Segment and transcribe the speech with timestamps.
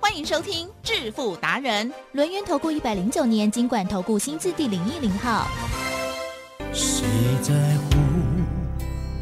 [0.00, 5.46] 欢迎收听致富达人，轮源投顾一百零九年金管投顾新字第零一零号。
[6.72, 7.04] 谁
[7.42, 7.98] 在乎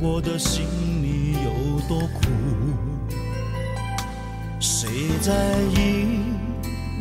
[0.00, 0.64] 我的心
[1.02, 2.28] 里有多苦？
[4.60, 4.88] 谁
[5.20, 5.32] 在
[5.74, 6.20] 意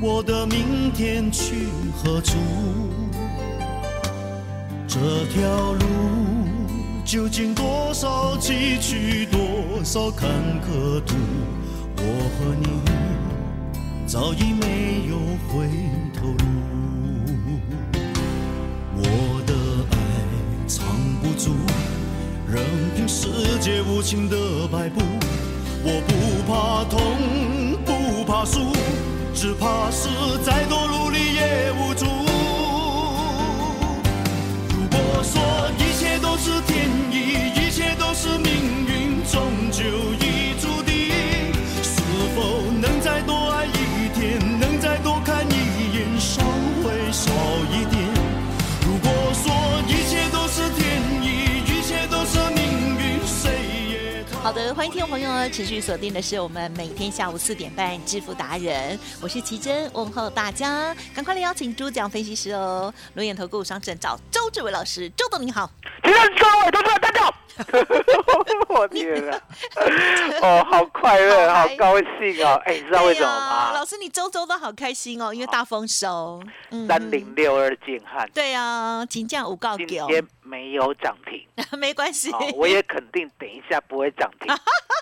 [0.02, 2.36] 我的明天去何处？
[4.88, 5.86] 这条路
[7.06, 10.28] 究竟多少崎岖，多少坎
[10.62, 11.16] 坷途？
[12.00, 12.04] 我
[12.38, 12.68] 和你
[14.08, 15.18] 早已没有
[15.50, 15.68] 回
[16.14, 16.46] 头路。
[18.96, 19.04] 我
[19.46, 19.54] 的
[19.92, 19.98] 爱
[20.66, 20.88] 藏
[21.22, 21.52] 不住，
[22.50, 22.64] 任
[22.96, 23.28] 凭世
[23.60, 25.02] 界无情的摆布。
[25.84, 26.14] 我不
[26.48, 26.98] 怕痛，
[27.86, 28.72] 不怕输，
[29.34, 30.08] 只怕是
[30.42, 31.07] 再多路
[54.58, 65.70] 的，欢迎听众朋友哦持续锁定的是我们每天下午四点半致富达人，我是奇珍，问候大家，赶快来邀请主讲分析师哦，龙眼投顾商证照周志伟老师，周董你好。
[66.04, 67.17] 请问各位都知道大家，
[68.70, 69.42] 我天啊！
[70.42, 72.62] 哦，好快乐，好好高兴哦！
[72.66, 73.86] 哎，你知道为什么对呀老吗？
[73.86, 76.42] 师你周周都好开心哦，因为大丰收。
[76.72, 81.46] 嗯三零六二建汉对啊，金价五告今，天没有涨停，
[81.80, 82.32] 没关系。
[82.32, 84.54] 哦，我也肯定等一下不会涨停，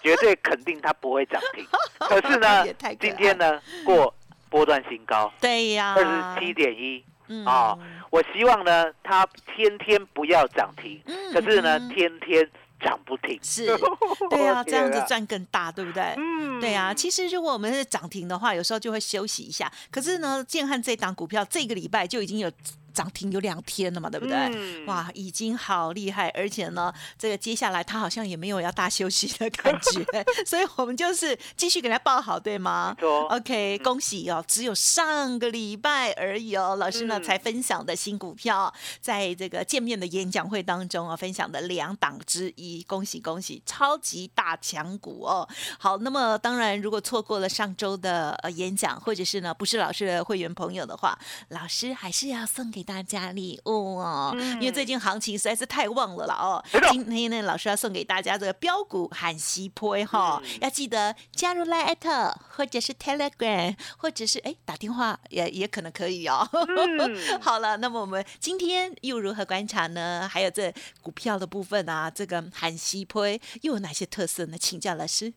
[0.04, 1.66] 绝对肯定它不会涨停。
[2.00, 2.66] 可是呢
[3.00, 4.14] 今天呢过
[4.50, 7.04] 波段新高，对呀，二十七点一。
[7.28, 7.76] 嗯啊
[8.16, 12.50] 我希望呢，它天天不要涨停，嗯可是呢嗯，天天
[12.80, 13.38] 涨不停。
[13.44, 13.66] 是，
[14.32, 16.02] 对啊，这样子赚更大，对不对？
[16.16, 19.70] 嗯对啊，其实如果我们是涨停的话，有时候就会休息一下。
[19.92, 22.50] 可是呢，建汉这档股票这个礼拜就已经有
[22.96, 24.36] 涨停有两天了嘛，对不对？
[24.36, 30.04] 嗯哇，已经好厉害，而且呢，这个接下来他好像也没有要大休息的感觉，
[30.48, 45.48] 所以我们就是继续给他报好，对吗没错？OK，恭喜哦，只有上个礼拜而已哦，老师呢、嗯才分享的新股票，在这个见面的演讲会当中啊，分享的两档之一，恭喜恭喜，超级大强股哦。
[45.80, 51.18] 好，那么当然，如果错过了上周的呃演讲，或者是呢不是老师的会员朋友的话，
[51.50, 56.64] 老师还是要送给大家礼物哦，因为最近行情实在是太旺了啦哦。
[56.92, 66.48] 今天呢，老师要送给大家这个标股喊西坡哈，要记得加入 Line 或者是 Telegram，或者是哎打电话也也可能可以哦。
[67.42, 70.30] 好了，那么我们今天又如何观察呢？
[70.32, 70.72] 还有这
[71.02, 74.58] 股票的部分啊，这个喊西坡又有哪些特色呢？
[74.58, 75.34] 请教老师。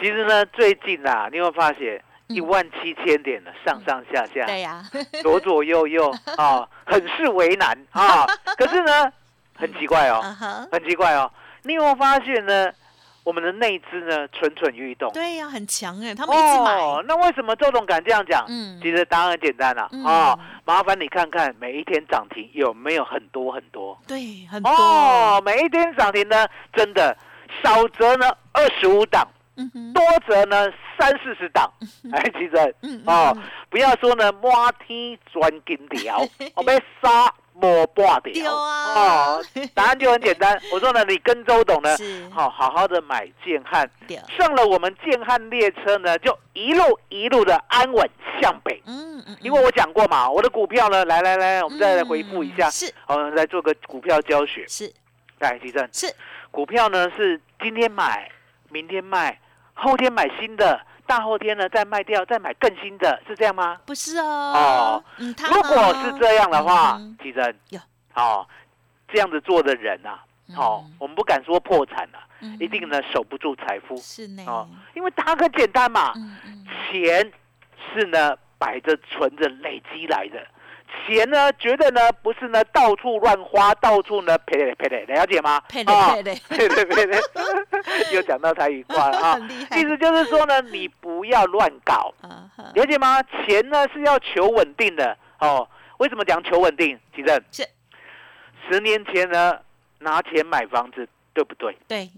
[0.00, 4.84] 其实呢，最近啊，你会发现一万七千点的上上下下，嗯对呀、
[5.22, 8.26] 左左右右 啊，很是为难啊。
[8.56, 9.12] 可是呢，
[9.54, 10.22] 很奇怪哦，
[10.70, 11.30] 很奇怪哦。
[11.64, 12.70] 你有没有发现呢？
[13.24, 15.12] 我们的内资呢蠢蠢欲动。
[15.12, 16.76] 对呀、很强哎，他们一直买。
[16.76, 18.42] 哦，那为什么周董敢这样讲？
[18.48, 23.98] 嗯其实答案很简单啦、嗯啊，麻烦你看看每一天涨停有没有很多很多。
[24.06, 24.70] 对，很多。
[24.72, 27.14] 哦，每一天涨停呢，真的
[27.62, 29.28] 少则呢二十五档，
[29.92, 31.70] 多则呢三四十档。
[32.12, 36.18] 哎，其实嗯哦嗯，不要说呢满天钻金条，
[36.54, 38.54] 我被杀摸半对条。
[38.54, 40.58] 啊哦，答案就很简单。
[40.72, 41.90] 我说呢，你跟周董呢，
[42.30, 43.88] 好好好的买建汉，
[44.38, 48.08] 上了我们建汉列车呢，就一路一路的安稳
[48.40, 48.80] 向北。
[48.86, 54.64] 嗯嗯，因为我讲过嘛，我的股票呢，来来来，我们再来回复一下是，我们，来做个股票教学。
[54.68, 54.92] 是
[55.40, 56.06] 来，吉正，是，
[56.50, 58.30] 股票呢是今天买，
[58.70, 59.38] 明天卖，
[59.80, 63.80] 后天买新的，大后天呢再卖掉，再买更新的，是这样吗？
[63.86, 64.24] 不是哦。
[64.24, 65.04] 哦？
[65.18, 67.80] 嗯，如果是这样的话嗯，吉正有，
[68.14, 68.46] 哦，
[69.12, 70.24] 这样子做的人啊，
[70.56, 72.56] 哦嗯，我们不敢说破产啊，嗯。
[72.58, 76.12] 一定呢守不住财富是呢，哦，因为它很简单嘛，
[76.90, 77.32] 钱
[77.94, 80.44] 是呢摆着存着累积来的，
[81.06, 85.60] 钱呢绝对呢不是呢到处乱花，到处呢赔嘞赔嘞，了解吗？
[85.68, 87.20] 配的啊配的，对对对对，
[88.14, 89.38] 又讲到台语话了啊
[89.76, 93.22] 意思就是说呢，你不要乱搞，啊了解吗？
[93.22, 95.68] 钱呢是要求稳定的哦。
[95.98, 96.98] 为什么讲求稳定？
[97.14, 97.66] 其正是
[98.70, 99.58] 十年前呢
[99.98, 101.76] 拿钱买房子，对不对？
[101.88, 102.08] 对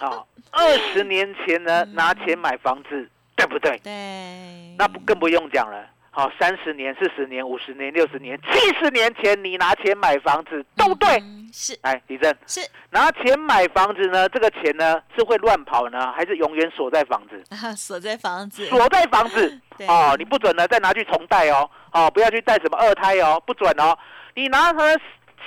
[0.00, 3.76] 啊， 二十年前呢拿钱买房子，对不对？
[3.84, 5.84] 对，那不更不用讲了。
[6.18, 11.08] 好，三十年、四十年、五十年、六十年、七十年前，你拿钱买房子，都对？
[11.20, 12.60] 嗯是哎，李正，是
[12.90, 17.40] 拿钱买房子呢，这个钱呢是会乱跑呢，还是永远锁在房子？
[17.54, 23.96] 啊，锁在房子，锁在房子 哦，你不准呢再拿去重贷哦，哦，不要去贷什么二胎哦，不准哦。
[24.34, 24.96] 你拿着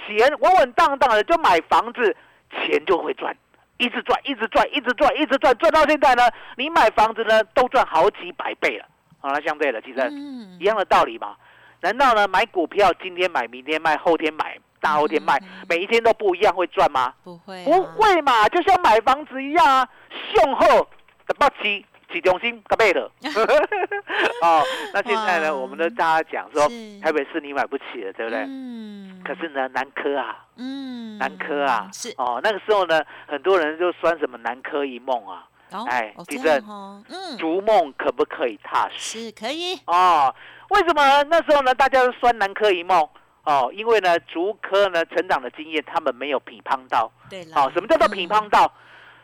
[0.08, 2.16] 钱稳稳当当的就买房子，
[2.50, 3.36] 钱就会赚，
[3.78, 6.24] 一直赚，一直赚，一直赚，一直赚，赚到现在呢，
[6.56, 8.86] 你买房子呢都赚好几百倍了。
[9.22, 11.36] 好、那相对的，其实嗯一样的道理嘛。
[11.82, 17.14] 难道呢买股票今天买，明天卖，后天买，大后天卖，每一天都不一样会赚吗？
[17.24, 19.88] 不会啊不会嘛，就像买房子一样啊，
[20.34, 20.88] 雄厚
[21.26, 23.12] 的不起，起中心个倍了。
[24.44, 24.64] 哦，
[24.94, 26.68] 那现在呢，我们都大家讲说，
[27.02, 28.46] 台北市你买不起了，对不对？
[28.48, 39.26] 嗯可是呢，南科啊，嗯南科啊，是哦，那个时候呢，很多人就酸什么南科一梦啊，哦哎地震样哦嗯逐梦可不可以踏实？
[39.26, 40.34] 是可以哦，
[40.70, 43.08] 为什么那时候呢，大家都酸南柯一梦？
[43.44, 47.12] 哦，因为呢，竹科呢成长的经验，他们没有品乓到。
[47.30, 48.72] 对了好、什么叫做嗯乒乓道？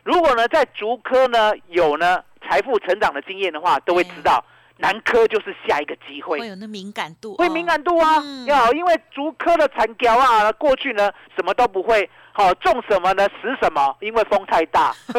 [0.03, 4.43] 如果呢在竹科呢有呢财富成长的经验的话，都会知道
[4.77, 8.17] 南科就是下一个机会，会有那敏感度会哦敏感度啊。
[8.23, 14.93] 嗯要因为竹科的残雕啊，过去呢什么都不会，好、种什么呢死什么，因为风太大。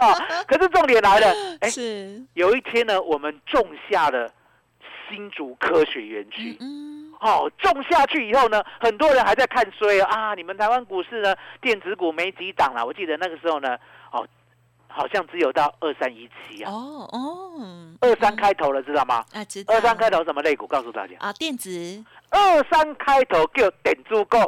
[0.00, 0.14] 哦，
[0.46, 4.30] 可是重点来了，哎，是有一天呢，我们种下了
[5.08, 6.56] 新竹科学园区。
[6.60, 10.34] 嗯哦，种下去以后呢，很多人还在看衰哦啊！
[10.34, 12.84] 你们台湾股市呢，电子股没几档了。
[12.84, 14.01] 我记得那个时候呢，哦，
[14.94, 17.52] 好像只有到二三一七啊，哦哦
[18.00, 19.24] 二三开头了，知道吗？
[19.32, 20.66] 啊知道二三开头什么类股？
[20.66, 21.70] 告诉大家，啊电子
[22.30, 24.38] 二三开头叫点足够。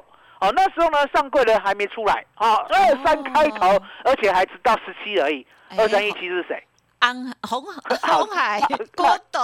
[0.41, 5.47] 哦，那时候呢，上柜的还没出来啊，二三开头哦，而且还只到十七而已。
[5.69, 6.63] 哎二三一七是谁？
[7.05, 7.63] 安红
[8.01, 8.59] 红海
[8.97, 9.43] 郭董。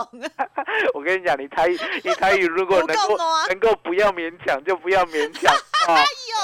[0.94, 3.18] 我跟你讲，你台语，你台语 如果能够
[3.50, 5.54] 能够不要勉强，就不要勉强。
[5.86, 6.00] 啊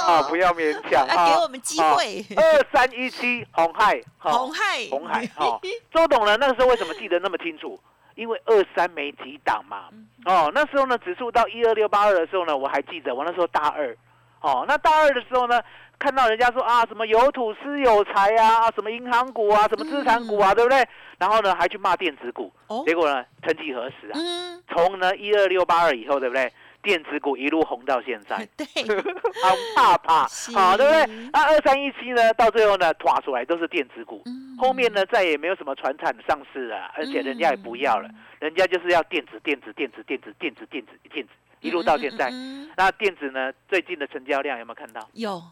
[0.06, 1.26] 啊，不要勉强啊啊！
[1.34, 2.22] 给我们机会。
[2.36, 4.30] 二三一七红海，哈。
[4.32, 4.86] 红海。
[4.90, 5.58] 红海哦，
[5.90, 7.80] 周董呢那个时候为什么记得那么清楚？
[8.14, 9.88] 因为二三没几档嘛。
[9.92, 10.06] 嗯。
[10.26, 13.96] 哦，那时候呢指数到一二六八二的时候呢，我还记得我那时候大二。
[14.40, 15.60] 哦，那大二的时候呢，
[15.98, 20.86] 看到人家说啊，什么有土私有财啊，什么银行股啊，什么资产股啊，对不对？
[21.18, 22.52] 然后呢，还去骂电子股。
[22.68, 26.52] 哦结果呢，曾几何时啊，嗯从呢一二六八二以后，对不对？
[26.82, 28.46] 电子股一路红到现在。
[28.56, 28.64] 对
[29.42, 31.30] 好怕怕，是好，对不对？
[31.32, 42.29] 那二三一七呢，到最后呢，拖出来都是电子股，嗯后面呢再也没有什么船产上市了，而且人家也不要了，人家就是要电子、电子、电子、电子、电子、电子、电子，一路到现在。
[42.31, 45.08] 嗯嗯嗯那电子呢，最近的成交量有没有看到？
[45.14, 45.43] 有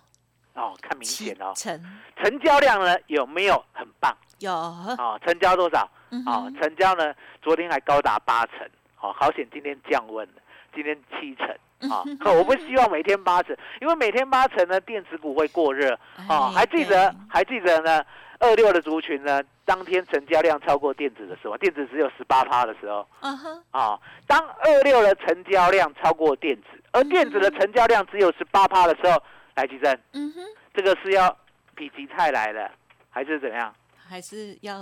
[0.52, 1.82] 哦，看明七显哦，成
[2.22, 4.14] 成交量呢有没有很棒？
[4.40, 5.88] 有哦，成交多少？
[6.10, 8.58] 嗯哦，成交呢，昨天还高达八成，
[9.00, 10.34] 哦，好险今天降温了，
[10.74, 11.48] 今天七成。
[11.90, 12.02] 啊、
[12.32, 15.98] 我不希望每天八成，因为每天八成呢，电子股会过热。
[16.28, 18.04] 哦，哎还记得对还记得呢？
[18.38, 23.62] 二六的族群呢，当天成交量超过电子的时候，电子只有十八趴的时候，嗯哼。
[23.70, 29.22] 啊、当二六的成交量超过电子，而电子的成交量只有十八趴的时候，
[29.54, 30.40] 来吉正，嗯哼。
[30.74, 31.28] 这个是要
[31.76, 32.70] 否极泰来的，
[33.10, 33.74] 还是怎样？
[34.06, 34.80] 还是要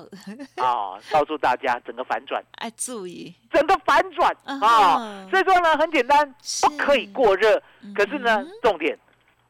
[0.56, 3.32] 哦， 告诉大家整个反转， 哎注意。
[3.52, 7.62] 整个反转嗯啊、哼所以说呢，很简单，不可以过热，
[7.94, 8.98] 可是呢重点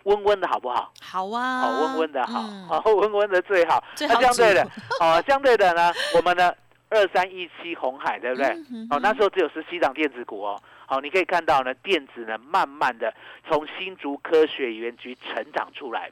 [0.05, 0.93] 温温的好不好？
[1.01, 3.83] 好啊哦，温温的好，嗯好、温温的最好。
[3.95, 4.71] 最好那相对的煮，
[5.05, 6.53] 哦，相对的呢， 我们呢
[6.91, 8.47] 二三一七红海，对不对？
[8.49, 10.61] 嗯哼哦，那时候只有十七档电子股哦。
[10.87, 13.13] 好、你可以看到呢，电子呢，慢慢的
[13.49, 16.11] 从新竹科学园区成长出来，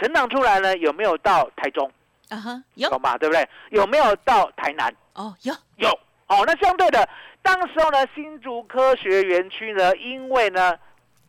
[0.00, 1.90] 成长出来呢，有没有到台中？
[2.30, 3.18] 啊哈有懂吧？
[3.18, 3.46] 对不对？
[3.70, 4.94] 有没有到台南？
[5.14, 5.88] 哦有有。
[6.28, 7.08] 哦，那相对的，
[7.42, 10.74] 当时候呢，新竹科学园区呢，因为呢，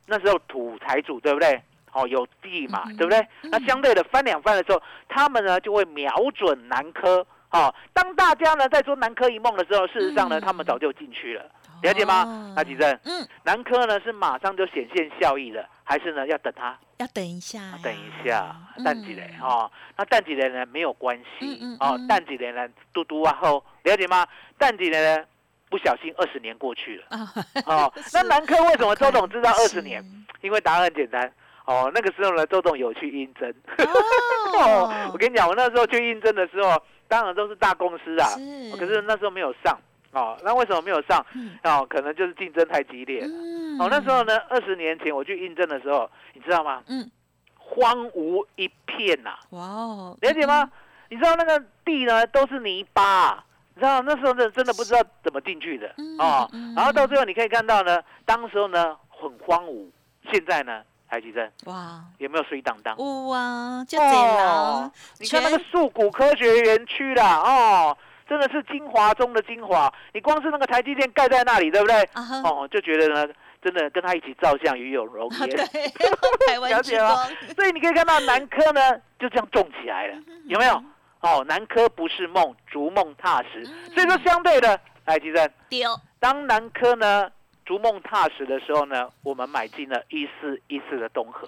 [0.06, 1.62] 那时候土财主对不对？
[1.94, 3.20] 哦，有地嘛，嗯对不对？
[3.44, 7.26] 嗯那相对的翻两番的时候，他们呢就会瞄准南科。
[7.50, 11.50] 哦，当大家呢在做南科一梦的时候，事实上呢，嗯他们早就进去了，
[11.82, 12.54] 了解吗哦？
[12.58, 16.78] 那吉正，嗯南科呢是马上就显现效益了，还是呢要等它？
[16.98, 24.28] 要等一下呀等一下，嗯淡季嘞哦，那淡季嘞呢没有关系哦嗯，淡季嘞呢嘟嘟啊后，了解吗？
[24.58, 25.24] 淡季嘞呢
[25.70, 27.32] 不小心二十年过去了啊
[27.66, 30.04] 哦，那南科为什么周董知道 二十年？
[30.42, 31.32] 因为答案很简单
[31.68, 33.54] 哦，那个时候呢周董有去应征。
[34.60, 35.10] 哦。
[35.14, 38.76] 我跟你讲，我那时候去应征的时候，当然都是大公司啊，是。
[38.78, 39.78] 可是那时候没有上
[40.12, 41.24] 哦，那为什么没有上？
[41.36, 41.52] 嗯。
[41.64, 43.28] 哦，可能就是竞争太激烈了。
[43.28, 43.80] 嗯。
[43.80, 46.82] 哦，那时候呢，二十年前我去应征的时候，你知道吗？
[46.88, 47.10] 嗯，
[47.56, 50.72] 荒芜一片呐、哇哦，了解吗？
[51.10, 53.46] 你知道那个地呢都是泥巴、啊，
[53.76, 55.94] 你知道那时候真真的不知道怎么进去的。
[55.98, 56.74] 嗯哦嗯。
[56.76, 59.90] 然后到最后你可以看到呢，当时候呢很荒芜，
[60.32, 62.96] 现在呢，台积电哇，有没有水当当？
[62.98, 67.98] 有啊，就这样，你看那个树谷科学园区啦，哦，
[68.28, 69.92] 真的是精华中的精华。
[70.14, 72.02] 你光是那个台积电盖在那里，对不对？
[72.14, 75.50] 啊，哦，就觉得呢，真的跟他一起照相与有容啊颜。
[75.50, 75.88] 对，
[76.48, 78.82] 台湾之了解吗光，所以你可以看到南科呢
[79.18, 80.84] 就这样种起来了，有没有？
[81.22, 83.66] 哦，南科不是梦，逐梦踏实。
[83.94, 87.28] 所以说相对的，来，吉正，丢，当南科呢
[87.68, 91.46] 逐梦踏实的时候呢，我们买进了一四一四的东河。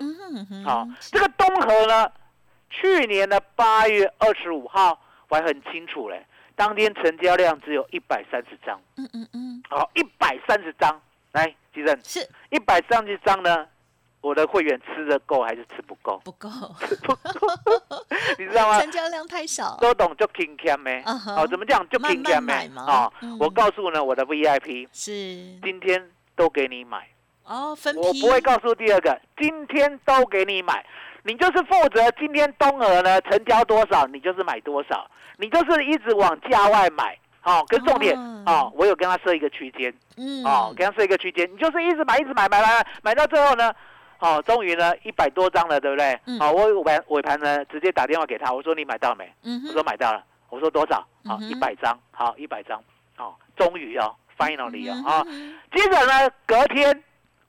[0.66, 2.12] 好、这个东河呢，
[2.70, 6.26] 去年的八月二十五号我还很清楚嘞，
[6.58, 11.02] 当天成交量只有一百三十张，嗯嗯嗯，好，一百三十张。
[11.32, 13.66] 来，吉正，是一百三十张呢，
[14.22, 16.20] 我的会员吃的够还是吃不够？
[16.26, 16.50] 不够，
[17.04, 17.48] 不 够
[18.38, 18.82] 你知道吗？
[18.82, 21.02] 成交量太少，都懂就 king cam 没？
[21.06, 21.36] 嗯哼。
[21.36, 22.80] 哦，怎么讲就慢 king cam 买没？
[22.82, 25.12] 哦嗯，我告诉呢我的 VIP，是。
[25.64, 27.08] 今天都给你买，
[27.46, 30.86] 哦，分批，我不会告诉第二个，今天都给你买，
[31.24, 37.18] 你就是负责今天东额呢成交多少，你就是买多少，你就是一直往价外买。
[37.44, 39.92] 哦，可是重点哦哦，我有跟他设一个区间。
[40.18, 43.74] 嗯，哦，给他设一个区间，你就是一直买，一直买，买买买，买到最后呢，
[44.20, 46.20] 哦，终于呢一百多张了，对不对？
[46.26, 46.40] 嗯。
[46.40, 49.32] 哦，我尾盘尾盘呢直接打电话给他，我说你买到没？
[49.44, 51.06] 嗯，我说买到了，我说多少？
[51.26, 52.82] 好，一百张，好，一百张，
[53.16, 57.04] 好，终于哦，finally 哦，啊，嗯接着呢，隔天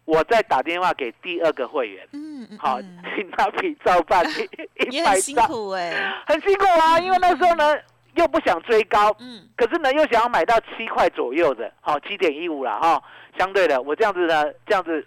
[0.05, 4.43] 我再打电话给第二个会员，嗯嗯，好嗯，请他比照办一
[4.97, 7.77] 一百也很辛，苦哎，很辛苦啊，因为那时候呢
[8.15, 9.49] 又不想追高，嗯。
[9.57, 13.03] 可是呢又想要买到七块左右的，好，七点一五了哈，
[13.39, 15.07] 相对的，我这样子呢，这样子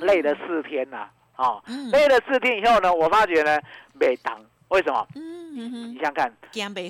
[0.00, 3.58] 累了四天呐，哦，嗯累了四天以后呢，我发觉呢
[3.92, 4.38] 没当，
[4.68, 5.06] 为什么？
[5.14, 6.32] 嗯嗯你想想看，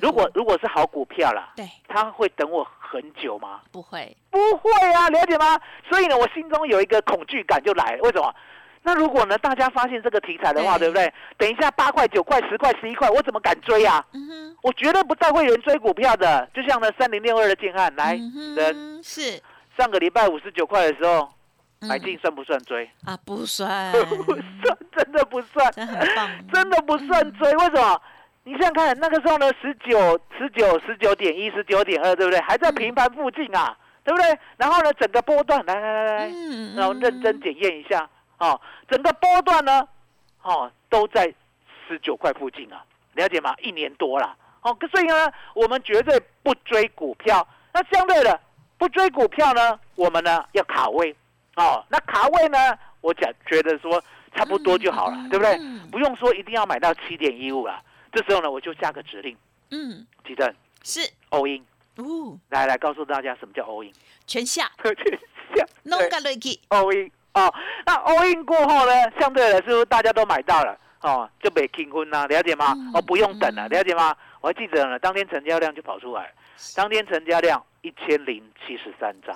[0.01, 3.61] 如果如果是好股票啦，对他会等我很久吗？
[3.71, 5.59] 不会，不会啊，了解吗？
[5.89, 8.03] 所以呢，我心中有一个恐惧感就来了。
[8.03, 8.35] 为什么？
[8.83, 11.13] 那如果呢，大家发现这个题材的话，对对不对？
[11.37, 14.05] 等一下八块、九块、十块、十一块，我怎么敢追啊？
[14.13, 16.49] 嗯哼，我绝对不带会人追股票的。
[16.55, 19.41] 就像呢，三零六二的建汉，来，嗯是
[19.77, 21.29] 上个礼拜五十九块的时候
[21.81, 22.89] 买嗯进，算不算追？
[23.05, 23.93] 啊，不算，
[24.25, 27.53] 不算，真的不算，真很棒，真的不算追。
[27.57, 28.01] 为什么？
[28.45, 32.41] 你想想看，那个时候呢，十九、十九、十九点一、十九点二，对不对？
[32.41, 34.39] 还在平盘附近啊，对不对？
[34.57, 39.87] 然后呢，整个波段，来来来来，嗯然后认真检验一下，哦，整个波段呢，
[40.43, 41.27] 哦，都在
[41.89, 43.55] 十九块附近啊，了解吗？
[43.61, 47.47] 一年多了，哦，所以呢，我们绝对不追股票。
[47.73, 48.41] 那相对的，
[48.79, 51.15] 不追股票呢，我们呢要卡位，
[51.57, 52.59] 哦，那卡位呢，
[53.01, 54.03] 我讲觉得说
[54.35, 55.57] 差不多就好了，嗯对不对？
[55.61, 57.83] 嗯不用说一定要买到七点一五了。
[58.13, 59.37] 这时候呢，我就下个指令，
[59.71, 61.01] 嗯，记得是。
[61.31, 61.65] all in，
[61.97, 63.93] 哦，来来告诉大家什么叫 all in，
[64.27, 64.71] 全下。
[65.55, 67.53] 下弄对个落去，all in 哦，
[67.85, 72.73] 那 all in 过后呢，相对来说大家都买到了哦，就被订婚啦，了解吗？
[72.77, 73.71] 嗯哦，不用等了，嗯。
[73.71, 74.15] 了解吗？
[74.41, 76.33] 我还记得呢，当天成交量就跑出来，
[76.75, 79.35] 当天成交量一千零七十三张，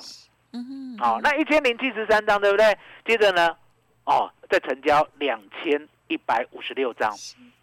[0.52, 2.76] 嗯哼，哦，那一千零七十三张对不对？
[3.07, 3.57] 接着呢，
[4.04, 7.11] 哦，再成交两千一百五十六张，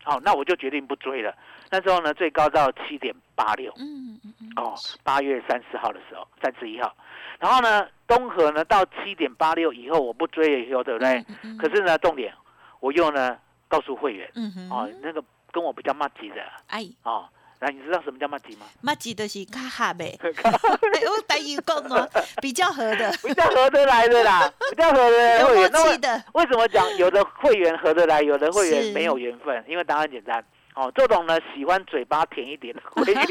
[0.03, 1.35] 好、那我就决定不追了。
[1.69, 6.95] 那时候呢，最高到七点八六，嗯嗯嗯，哦，八月三十号的时候，三十一号，
[7.39, 11.17] 然后呢，东河呢到七点八六以后，我不追了以后，对不对？
[11.27, 11.37] 嗯？
[11.43, 12.33] 嗯可是呢，重点
[12.79, 17.27] 我又呢告诉会员，嗯哼，哦，那个跟我比较骂急的，哎，哦，
[17.59, 18.67] 那你知道什么叫骂急吗？
[18.81, 22.09] 马吉就是卡哈呗，我等于讲哦，
[22.41, 25.71] 比较合的，比较合得来的啦， 比较合的有默会员。
[25.71, 29.63] 那为契的，为什么讲有的会员合得来，有的会员没有缘分？
[29.67, 30.43] 因为答案简单。
[30.75, 33.27] 哦，这种呢喜欢嘴巴甜一点的会员，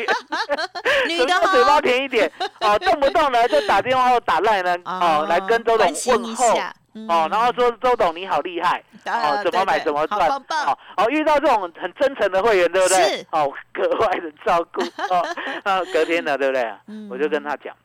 [1.07, 2.29] 女的嘴巴哦，甜一点。
[2.61, 6.57] 哦，动不动呢就打电话或打赖呢哦，来跟周董问候。
[6.57, 7.09] 下，嗯。
[7.09, 8.83] 哦，然后说周董你好厉害。
[9.05, 10.29] 啊哦，怎么买怎么赚。
[10.29, 10.39] 好
[10.73, 12.97] 哦哦，遇到这种很真诚的会员，对不对？
[13.19, 13.27] 是？
[13.31, 14.83] 哦，格外的照顾。
[15.15, 15.23] 哦，
[15.63, 16.75] 啊，隔天的，对不对？
[16.89, 17.09] 嗯。
[17.11, 17.77] 我就跟他讲，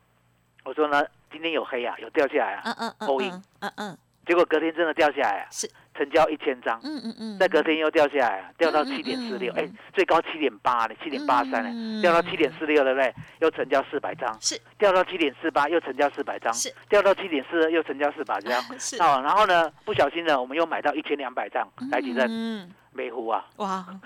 [0.64, 6.80] 我说呢，今天有黑啊，有掉下来啊，嗯嗯嗯嗯，结果隔天真的掉下来啊，是成交一千张。
[6.84, 11.96] 嗯嗯嗯，在隔天又掉下来啊，掉到七点四六，嗯哎，最高七点八呢，七点八三嗯。
[11.98, 13.14] 呢，掉到七点四六，对不对？
[13.40, 14.60] 又成交四百张，是。
[14.78, 16.74] 掉到七点四八又成交四百张，是。
[16.90, 19.02] 掉到七点四二又成交四百张， 是。
[19.02, 23.86] 哦，然后呢，不小心呢，我们又买到一千两百张，来几阵，嗯，美湖啊，哇，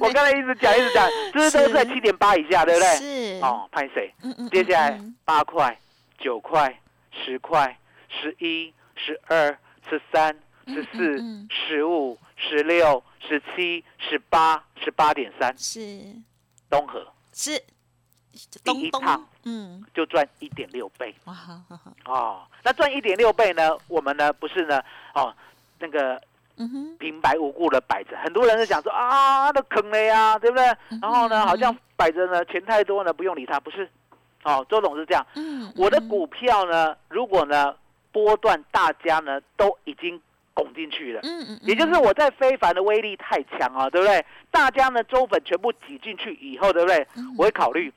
[0.00, 1.72] 我刚才一直讲一直讲，这是都是。
[1.74, 2.88] 在七点八以下，对不对？
[2.96, 4.12] 是，哦，拍谁？
[4.22, 5.76] 嗯，嗯接下来八块、
[6.18, 6.78] 九块、
[7.24, 7.76] 十块、
[8.08, 9.56] 十一、十二、
[9.88, 15.80] 十三、十四十五、十六、十七、十八、十八点三，是
[16.68, 17.62] 东河是，
[18.64, 21.34] 第一趟，嗯，就赚一点六倍哇，
[22.04, 22.42] 哦。
[22.62, 23.76] 那赚一点六倍呢？
[23.88, 24.82] 我们呢不是呢
[25.14, 25.34] 哦，
[25.78, 26.20] 那个
[26.56, 30.66] 嗯哼，平白无故的摆着，很多人是想说啊，都坑了呀，对不对？
[30.90, 33.88] 嗯然后呢，好像摆着呢，钱太多呢，不用理他，不是？
[34.42, 35.26] 哦，周总是这样。
[35.76, 37.74] 我的股票呢，如果呢
[38.16, 40.18] 波段大家呢都已经
[40.54, 44.24] 拱进去了，嗯嗯，也就是我在非凡的威力太强啊，对不对？
[44.50, 47.06] 大家呢周粉全部挤进去以后，对不对？
[47.14, 47.34] 嗯。
[47.36, 47.92] 我会考虑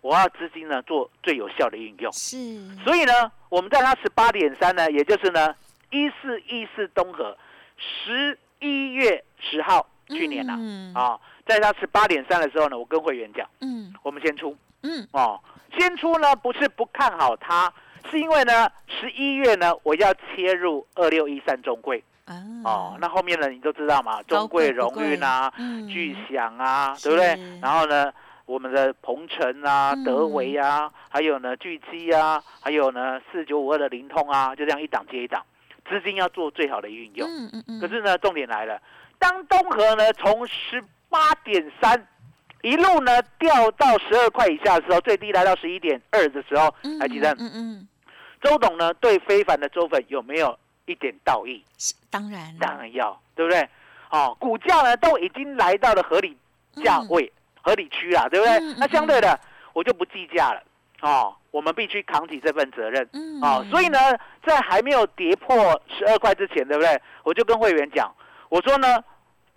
[0.00, 2.36] 我要资金呢做最有效的运用，是，
[2.84, 5.54] 所以呢，我们在它十八点三呢，也就是呢
[5.92, 7.38] 一四一四东河
[7.76, 10.92] 十一月十号去年啊，嗯。
[10.94, 13.94] 啊，在它十八点三的时候呢，我跟会员讲，嗯。
[14.02, 14.56] 我们先出。
[14.82, 15.06] 嗯。
[15.12, 15.40] 哦，
[15.78, 17.72] 先出呢不是不看好它，
[18.10, 27.38] 是因为呢十一月呢我要切入二六一三中贵啊，哦，那后面呢你都知道嘛，中贵荣贵不贵运啊、嗯巨响啊，对不对？
[27.60, 28.12] 然后呢
[28.46, 35.44] 我们的鹏程啊、嗯德维啊，还有呢巨基啊，还有呢四九五二的灵通啊，就这样一档接一档，
[35.88, 37.28] 资金要做最好的运用。
[37.28, 38.80] 嗯嗯嗯，可是呢，重点来了，
[39.18, 42.06] 当东河呢从十八点三
[42.62, 47.88] 一路呢掉到十二块以下的时候，最低来到十一点二的时候，嗯还记得嗯嗯，
[48.42, 51.64] 周董呢对非凡的周粉有没有一点道义？
[51.78, 53.68] 是当然，当然要，对不对？
[54.10, 56.36] 哦，股价呢都已经来到了合理
[56.82, 57.30] 价位、
[57.62, 58.54] 合理区啦，对不对？
[58.56, 59.38] 嗯嗯那相对的，
[59.72, 60.62] 我就不计价了。
[61.00, 63.08] 哦，我们必须扛起这份责任。
[63.12, 63.98] 嗯，哦，所以呢，
[64.44, 67.00] 在还没有跌破十二块之前，对不对？
[67.22, 68.12] 我就跟会员讲，
[68.48, 69.04] 我说呢，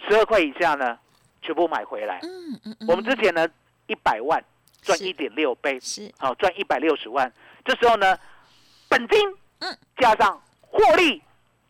[0.07, 0.99] 十二块以下呢，
[1.41, 2.19] 全部买回来。
[2.23, 3.47] 嗯嗯嗯，我们之前呢，
[3.87, 4.43] 一百万
[4.81, 6.11] 赚一点六倍，是。
[6.17, 7.31] 好、赚一百六十万。
[7.65, 8.17] 这时候呢，
[8.89, 9.19] 本金
[9.59, 9.77] 嗯。
[9.97, 11.21] 加上获利，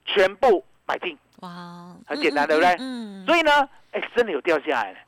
[0.06, 1.18] 全部买进。
[1.42, 2.75] 哇，很简单对不对？
[2.80, 5.00] 嗯，所以呢，哎，真的有掉下来了。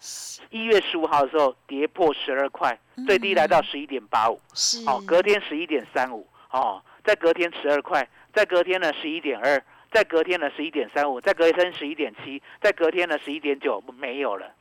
[0.50, 4.42] 一月十五号的时候跌破十二块，最低来到十一点八五。
[4.54, 14.52] 是，哦，隔天十一点三五，哦，在隔天十二块，在隔天呢十一点二，再隔天呢十一点三五，在隔天十一点七，在隔天呢十一点九，没有了，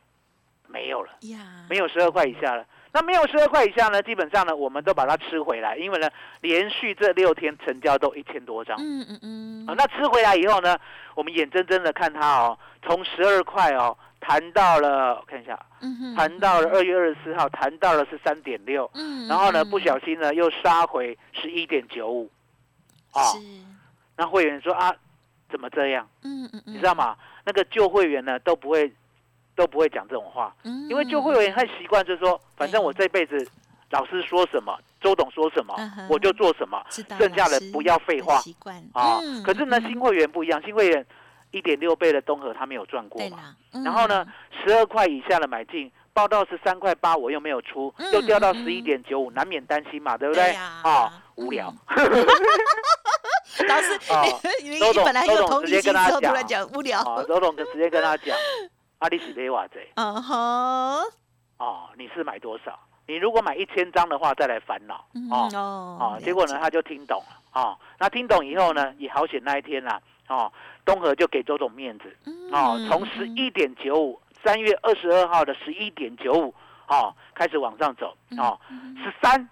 [0.67, 2.65] 没有了，呀，没有十二块以下了。
[2.95, 6.07] 那没有十二块以下呢，基本上呢，我们都把它吃回来，因为呢，
[6.41, 8.77] 连续这六天成交都一千多张。
[8.79, 10.77] 嗯嗯嗯，啊，那吃回来以后呢，
[11.15, 22.29] 我们眼睁睁的看它哦，从十二块哦谈到了，我看一下，嗯哼弹到了二月二十四号，谈到了是三点六，嗯，然后呢，嗯不小心呢又杀回十一点九五，
[23.11, 23.33] 啊，
[24.15, 24.95] 那会员说啊，
[25.53, 26.09] 怎么这样？
[26.23, 27.15] 嗯嗯嗯，你知道吗？
[27.45, 28.91] 那个旧会员呢都不会
[29.55, 30.89] 都不会讲这种话，嗯？
[30.89, 33.47] 因为旧会员他习惯就是说，反正我这辈子
[33.91, 39.43] 老师说什么，周董说什么嗯，我就做什么，剩下的不要废话习惯啊嗯。
[39.43, 41.05] 可是呢，嗯新会员不一样，新会员
[41.51, 43.55] 一点六倍的东河他没有赚过嘛。
[43.73, 44.25] 嗯然后呢，
[44.65, 50.51] 十二块以下的买进，报到十三块八，我又没有出，嗯又掉到十一点九五，难免担心嘛，对不对？
[50.53, 51.73] 啊，无聊。
[53.67, 58.35] 老师 哦， 你你周董本来有周董直接同理心，之跟他讲后突然讲无聊，啊，周董直接跟他讲，
[58.99, 59.79] 阿里是买偌济？
[59.95, 61.03] 嗯哼，
[61.57, 62.79] 哦，你是买多少？
[63.05, 65.49] 你如果买一千张的话，再来烦恼嗯哦。
[65.53, 67.37] 哦哦，结果呢，他就听懂了。
[67.61, 70.51] 哦，那听懂以后呢，也好险那一天啦、哦，
[70.85, 72.05] 东河就给周总面子。
[72.51, 76.55] 哦，从十一点九五，三月二十二号的十一点九五，
[76.87, 78.15] 哦，开始往上走。
[78.37, 78.57] 哦，
[79.03, 79.49] 十三、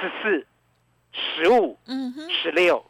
[0.00, 0.46] 十四、
[1.12, 1.78] 十五、
[2.42, 2.82] 十六、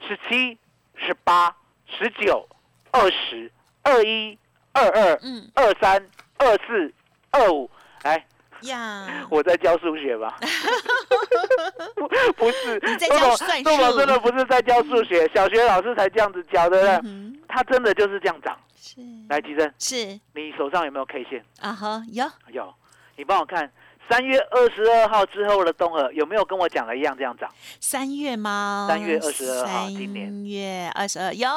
[0.00, 0.58] 十七、
[0.96, 1.54] 十八、
[1.86, 2.46] 十九、
[2.90, 3.50] 二十、
[3.82, 4.38] 二一、
[4.72, 5.50] 二二、嗯。
[5.54, 6.08] 二三、
[6.38, 6.92] 二四、
[7.30, 7.70] 二五，
[8.04, 8.24] 来，
[8.62, 10.38] 呀， 我在教数学吧？
[11.96, 16.94] 不，不是，你在周董教算周董术真的不是在教数学，小学老师才这样子教，对不对？
[17.04, 18.54] 嗯他真的就是这样涨。
[18.76, 19.00] 是。
[19.28, 20.20] 来，吉珍，是。
[20.34, 21.42] 你手上有没有 K 线？
[21.60, 22.30] 啊哈有。
[22.48, 22.74] 有，
[23.16, 23.70] 你帮我看
[24.08, 27.48] 三月二十二号之后的东河有没有跟我讲的一样这样涨？
[27.80, 28.86] 三月吗？
[28.88, 31.48] 三月二十二号今年三月二十二有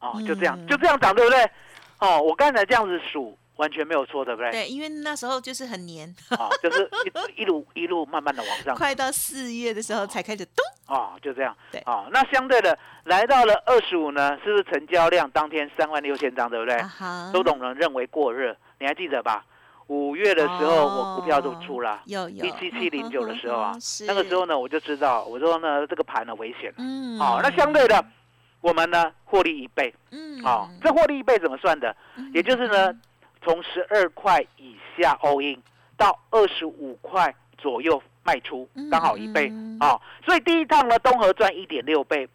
[0.00, 1.48] 哦，就这样，嗯就这样涨，对不对？
[1.98, 4.50] 哦，我刚才这样子数完全没有错，对不对？
[4.50, 6.90] 对，因为那时候就是很黏，哦， 就是
[7.36, 11.56] 一一路一路慢慢的往上，快到四月的时候才开始咚，哦，就这样。
[11.70, 16.82] 对哦，那相对的来到了二十五呢，是不是成交量当天三万六千张，对不对？
[17.32, 19.44] 周董呢认为过热，你还记得吧？
[19.92, 22.00] 五月的时候我股票都出了。
[22.06, 23.76] 有有一七七零九的时候啊
[24.06, 26.72] 那个时候呢，我就知道，我说呢，这个盘呢危险。
[26.78, 28.02] 嗯，好，那相对的，
[28.62, 29.94] 我们呢获利一倍。
[30.10, 31.94] 嗯，好、这获利一倍怎么算的？
[32.32, 32.90] 也就是呢，
[33.44, 35.62] 从十二块以下 all in
[35.98, 42.26] 到二十五块左右卖出，刚好一倍嗯啊、所以第一趟呢，东河赚一点六倍，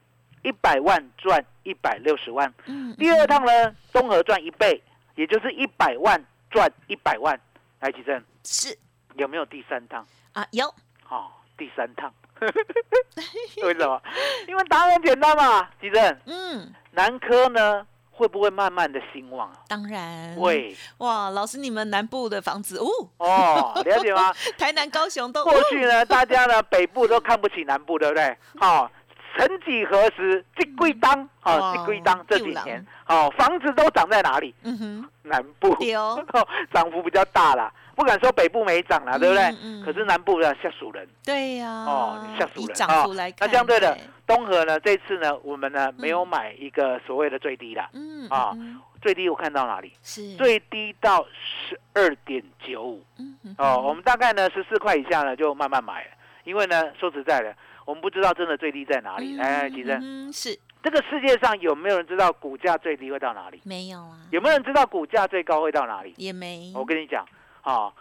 [0.44, 2.54] 一百万赚一百六十万。
[2.68, 4.84] 嗯，第二趟呢，东河赚一倍，
[5.16, 7.40] 也就是一百万赚一百万。
[7.80, 8.78] 来，吉正是
[9.16, 10.06] 有没有第三趟？
[10.34, 10.68] 啊，有
[11.10, 12.12] 哦，第三趟。
[13.64, 14.02] 为什么？
[14.48, 16.18] 因为答案很简单嘛，吉正。
[16.26, 19.58] 嗯，南科呢，会不会慢慢的兴旺啊？
[19.68, 22.88] 当然会哇，老师你们南部的房子哦，
[23.18, 24.34] 哦，了解吗？
[24.58, 28.38] 台南、高雄都过去呢，大家呢北部都看不起南部，对不对？
[28.60, 28.90] 好、
[29.38, 34.54] 曾几何时，这归当哇啊，这归当这几年，哦、房子都涨在哪里？
[34.64, 36.26] 嗯哼，南部，丢。
[36.74, 37.72] 涨幅比较大啦。
[37.96, 39.84] 不敢说北部没涨啦，对不对？
[39.84, 41.08] 可是南部呢，吓死人。
[41.26, 42.64] 对呀，哦吓死人。
[42.64, 48.80] 以涨幅来看，那相对的对，东河呢，这次呢，我们呢没有买一个所谓的最低啦，嗯啊嗯。
[49.02, 49.94] 最低我看到哪里？
[50.04, 50.36] 是。
[50.36, 53.04] 最低到十二点九五。
[53.18, 53.56] 嗯哼。
[53.58, 56.12] 哦，我们大概呢十四块以下呢就慢慢买了，
[56.44, 57.56] 因为呢说实在的，
[57.88, 59.38] 我们不知道真的最低在哪里。
[59.38, 63.62] 来来，吉珍，嗯是这个世界上有没有人知道股价最低会到哪里？
[63.64, 66.14] 没有啊，有没有人知道股价最高会到哪里？
[66.18, 67.26] 也没我跟你讲，
[67.64, 67.94] 哦，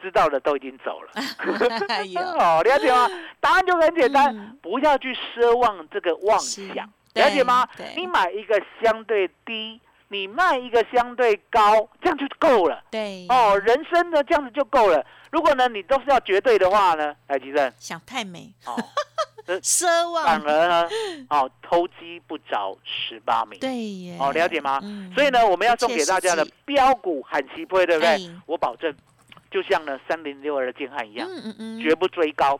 [0.00, 1.12] 知道的都已经走了。
[2.08, 3.06] 有 哦，了解吗？
[3.38, 7.94] 答案就很简单，嗯不要去奢望这个妄想，对了解吗对？
[7.96, 9.78] 你买一个相对低，
[10.08, 12.82] 你卖一个相对高，这样就够了。
[12.90, 15.04] 对哦，人生呢这样子就够了。
[15.30, 18.76] 如果呢你都是要绝对的话呢，哎吉正想太美，哦，
[19.46, 20.88] 奢反而呢
[21.28, 23.58] 哦偷鸡不着十八米。
[23.58, 24.80] 对耶，哦，了解吗？
[24.82, 28.08] 嗯所以呢，我们要送给大家的标股喊齐配，对不对？
[28.08, 28.94] 哎我保证，
[29.50, 32.54] 就像呢三零六二的建汉一样，嗯嗯嗯，绝不追高。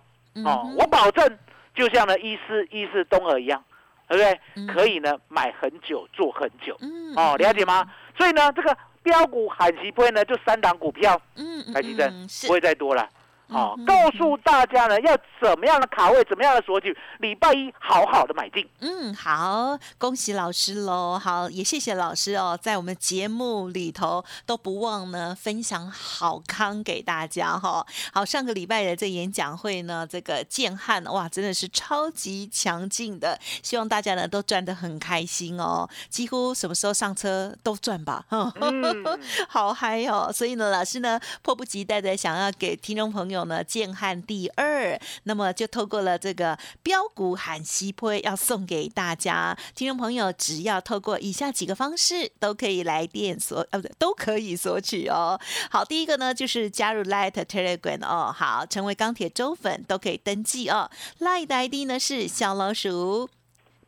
[0.44, 1.38] 哦，嗯我保证，
[1.74, 3.62] 就像呢一四一四东河一样，
[4.08, 4.40] 对不对？
[4.56, 6.76] 嗯可以呢买很久，做很久。
[6.80, 7.88] 嗯哦，了解吗？？
[8.16, 13.08] 所以呢，这个标股喊齐配呢，就三档股票，嗯嗯，嗯不会再多了。
[13.48, 18.68] 哦嗯，告诉大家呢，要怎么样的卡位，怎么样的索取，礼拜一好好的买进。
[18.80, 21.18] 嗯，好，恭喜老师喽！
[21.18, 39.04] 好，也谢谢老师哦，在我们节目里头都不忘呢分享好康给大家哈、好，上个礼拜的这演讲会呢，这个建汉哇，真的是超级强劲的，希望大家呢都赚得很开心哦，几乎什么时候上车都赚吧，嗯，
[39.48, 40.30] 好嗨哦！
[40.32, 55.40] 所以呢，老师呢迫不及待的想要给听众朋友呢建汉第二，那么就透过了这个标股喊西坡要送给大家听众朋友，只要透过以下几个方式都可以来电索呃不对都可以索取哦。
[55.70, 60.90] 好，第一个呢就是加入 Light Telegram 哦，好，成为钢铁周粉都可以登记哦。
[61.20, 63.28] Light 的 ID 呢是小老鼠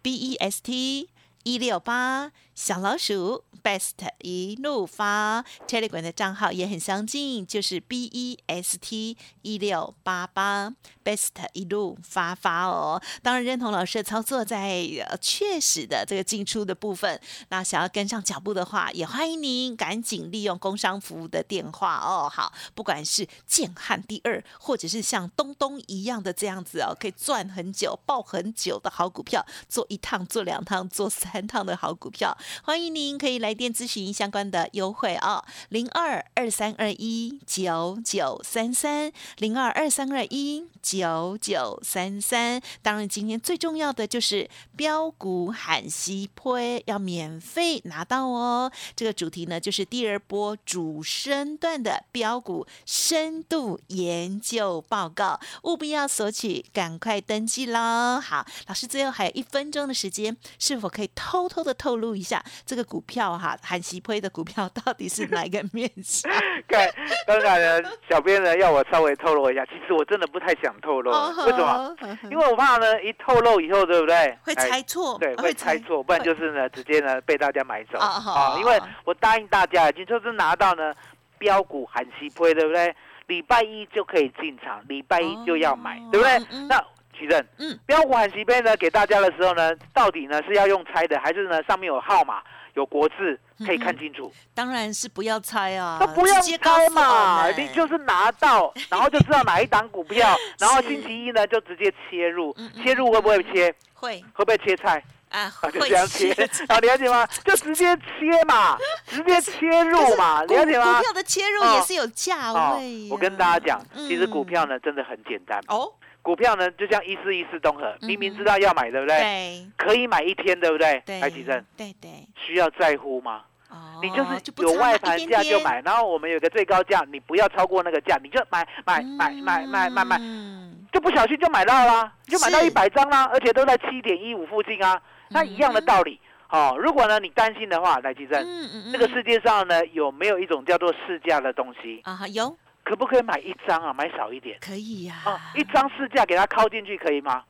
[0.02, 1.08] B E S T
[1.44, 3.92] 一六八小老鼠 Best
[4.22, 10.72] 一路发 Telegram 的账号也很相近，就是 B E S T 一六八八
[11.04, 13.02] Best 一路发发哦。
[13.22, 22.26] 当然认同老师的操作在，呃确实的这个进出的部分，那想要跟上脚步的话，也欢迎您赶紧利用工商服务的电话哦。
[22.32, 42.60] 好，不管是建汉第二，或者是像东东一样的这样子哦，可以赚很久、抱很久的好股票，做一趟、做两趟、做三趟的好股票，欢迎您可以来电咨询相关的优惠哦、零二二三二一九九三三，零二二三二一九九三三。
[42.82, 48.70] 当然，今天最重要的就是标股喊西坡要免费拿到哦。
[48.94, 58.20] 这个主题呢，就是第二波主升段的标股深度研究报告，务必要索取，赶快登记喽。
[58.20, 66.30] 好，老师最后还有一分钟的时间，是否可以偷偷的透露一下这个股票哈，韩熙辉的股票到底是哪一个面向？
[66.68, 66.88] 看，
[67.26, 71.10] 当然呢，小编呢要我稍微透露一下，其实我真的不太想透露，
[71.46, 71.96] 为什么？
[72.00, 74.16] 么因为我怕呢，一透露以后，对不对？
[74.16, 78.56] 嗯会哎猜错，对，会猜错，不然就是呢，直接呢被大家买走啊。
[78.58, 80.92] 因为我答应大家，已经就是拿到呢
[81.38, 82.94] 标股含息亏，对不对？
[83.26, 86.66] 礼拜一就可以进场，礼拜一就要买，哦对不对？
[86.68, 86.82] 那
[87.18, 92.42] 奇正，嗯，标股含息杯呢给大家的时候呢，到底呢是要用猜的，还是呢上面有号码、
[92.74, 94.32] 有国字可以看清楚？
[94.54, 103.74] 当然是不要猜啊，那不要猜嘛，你就是拿到， 然后就知道哪一档股票，然后星期一呢就直接切入嗯，嗯切入会不会切？
[103.94, 104.22] 会。
[104.34, 105.02] 会不会切菜？
[105.30, 106.32] 啊，啊，就会这样切。
[106.34, 107.26] 切，好了解吗？
[107.44, 110.98] 就直接切嘛， 直接切入嘛，股了解吗？
[110.98, 111.02] 股？
[111.02, 115.90] 票的切入哦也是有价哦位呀、我跟大家讲，其实嗯股票呢真的很简单，哦，
[116.26, 119.16] 股票呢，就像一四一四东河，嗯明明知道要买，对不对？
[119.16, 119.66] 对。
[119.76, 121.00] 可以买一天，对不对？
[121.06, 123.44] 对，台积电对对，需要在乎吗？
[123.70, 124.30] 哦你就是
[124.62, 130.84] 有外盘价就买，然后我们有个最高价，你不要超过那个价，你就买买买买买买买，嗯。
[130.92, 136.18] 就不小心就买到啦，就买到一百张啦，而且都在七点一五附近啊，那一样的道理。
[136.48, 138.92] 哦，如果呢你担心的话，来吉珍，嗯嗯。
[138.92, 142.00] 这个世界上呢有没有一种叫做市价的东西？
[142.04, 142.56] 啊有
[142.88, 143.92] 可不可以买一张啊？
[143.92, 147.42] 买少一点可以呀，啊，一张市价给它敲进去可以吗？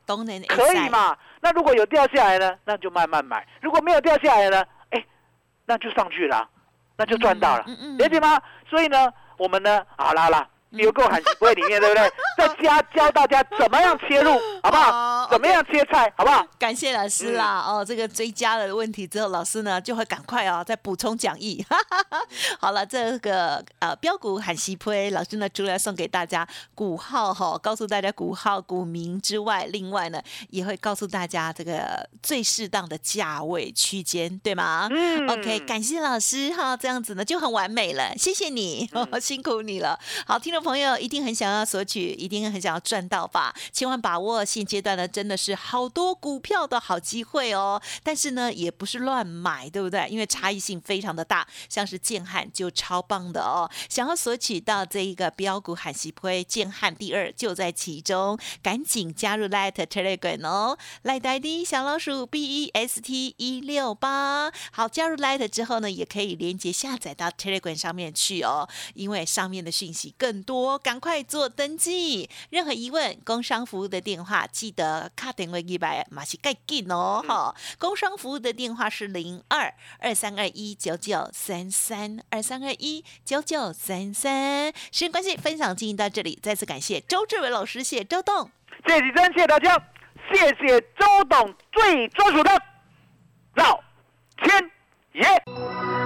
[0.49, 0.89] 可以？
[0.89, 1.15] 嘛？
[1.43, 5.05] 那如果有掉下来呢，那就慢慢买；如果没有掉下来呢，哎，
[5.67, 6.49] 那就上去了，
[6.97, 8.41] 那就赚到了，嗯嗯了解吗？
[8.67, 10.49] 所以呢，我们呢，好啦好啦，
[10.83, 12.11] 有够喊不会里面对不对？
[12.39, 15.29] 在家教大家怎么样切入，好不哦好？
[15.31, 16.47] 怎么样切菜，好不好？
[16.59, 17.65] 感谢老师啦！
[17.67, 21.65] 哦，这个追加了问题之后，老师呢就会赶快哦再补充讲义。
[22.61, 34.89] 好了，这个呃标股喊西坡，老师呢除了送给大家股号哈、告诉大家股号股名之外，另外呢也会告诉大家这个最适当的价位区间，对吗？
[34.91, 39.99] 嗯 OK，感谢老师哈，这样子呢就很完美了，谢谢你，嗯 辛苦你了。
[40.27, 43.55] 好，听众朋友一定很想要索取，一定很想要赚到吧？
[43.73, 47.81] 千万把握现阶段呢，真的是好多股票的好机会哦。
[48.03, 50.09] 但是呢，也不是乱买，对不对？
[50.09, 53.71] 因为差异性非常的大，像是建汉就超棒的哦。
[53.89, 64.51] 想要索取到这一个标股喊喜推，建汉第二就在其中，赶紧加入 Light Telegram 哦，Light ID 小老鼠 B E S T 一六八。
[64.73, 72.31] 好，加入 Light 之后呢，也可以连接下载到 Telegram 上面去哦，因为上面的讯息更多，赶快做登记。
[72.51, 84.73] 任何疑问，工商服务的电话记得卡电话一百马西盖进哦，哈、工商服务的电话是零二二三二一九九三三二三二一九九三三。
[84.93, 88.49] 时间关系，分享进行到这里，再次感谢周志伟老师，谢谢周董。
[88.87, 89.77] 谢谢真，谢谢大家，
[90.33, 92.63] 谢谢周董最专属的
[93.57, 93.83] 老
[94.45, 94.71] 天
[95.13, 96.06] 爷。